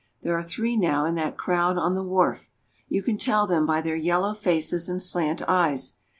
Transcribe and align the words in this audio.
There 0.23 0.35
are 0.35 0.41
three 0.41 0.75
now 0.77 1.05
in 1.05 1.13
that 1.13 1.37
crowd 1.37 1.77
on 1.77 1.93
the 1.93 2.01
wharf! 2.01 2.49
You 2.89 3.03
can 3.03 3.19
tell 3.19 3.45
them 3.45 3.67
by 3.67 3.81
their 3.81 3.95
yellow 3.95 4.33
faces 4.33 4.89
and 4.89 4.99
slant 4.99 5.43
eyes. 5.47 5.97